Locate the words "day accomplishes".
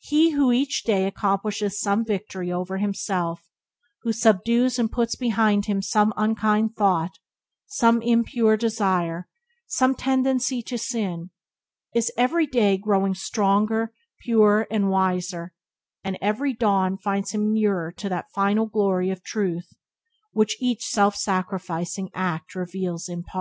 0.82-1.80